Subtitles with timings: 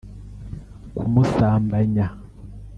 [0.95, 2.05] kumusambanya